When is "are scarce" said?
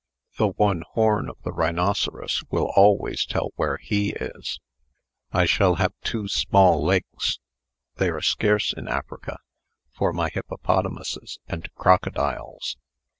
8.09-8.73